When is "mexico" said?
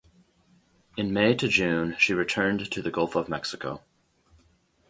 3.29-3.83